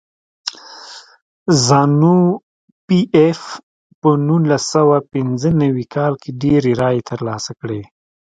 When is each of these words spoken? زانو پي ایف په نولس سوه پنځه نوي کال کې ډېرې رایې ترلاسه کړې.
زانو 1.67 2.17
پي 2.85 2.99
ایف 3.21 3.41
په 4.01 4.09
نولس 4.27 4.63
سوه 4.73 4.97
پنځه 5.13 5.49
نوي 5.63 5.85
کال 5.95 6.13
کې 6.21 6.31
ډېرې 6.43 6.71
رایې 6.81 7.01
ترلاسه 7.11 7.51
کړې. 7.59 7.81